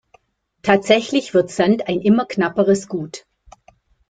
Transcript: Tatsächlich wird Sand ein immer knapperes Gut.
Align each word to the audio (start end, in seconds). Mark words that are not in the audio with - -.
Tatsächlich 0.63 1.35
wird 1.35 1.51
Sand 1.51 1.87
ein 1.87 2.01
immer 2.01 2.25
knapperes 2.25 2.87
Gut. 2.87 3.23